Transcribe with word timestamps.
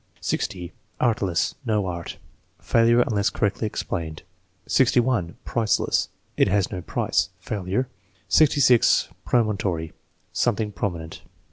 60. 0.19 0.73
Artless. 0.99 1.53
"No 1.63 1.85
art." 1.85 2.17
(Failure 2.59 3.01
unless 3.05 3.29
correctly 3.29 3.67
explained.) 3.67 4.23
61. 4.65 5.35
Priceless. 5.45 6.09
"It 6.35 6.47
has 6.47 6.71
no 6.71 6.81
price." 6.81 7.29
(Failure.) 7.39 7.87
66. 8.27 9.09
Promontory. 9.25 9.93
"Something 10.33 10.71
prominent." 10.71 11.21